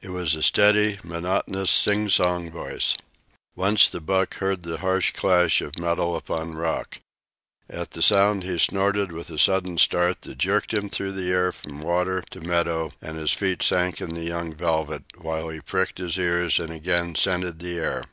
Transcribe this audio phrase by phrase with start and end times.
[0.00, 2.94] It was a steady, monotonous, singsong voice.
[3.56, 7.00] Once the buck heard the harsh clash of metal upon rock.
[7.68, 11.50] At the sound he snorted with a sudden start that jerked him through the air
[11.50, 15.98] from water to meadow, and his feet sank into the young velvet, while he pricked
[15.98, 18.04] his ears and again scented the air.